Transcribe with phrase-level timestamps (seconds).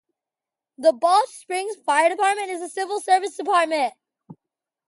[0.79, 3.93] The Balch Springs Fire Department is a civil service department.